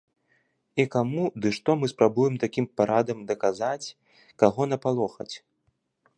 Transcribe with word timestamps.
І 0.83 0.85
каму 0.95 1.25
ды 1.43 1.51
што 1.57 1.75
мы 1.81 1.89
спрабуем 1.93 2.39
такім 2.45 2.65
парадам 2.81 3.19
даказаць, 3.33 3.87
каго 4.43 4.61
напалохаць? 4.73 5.33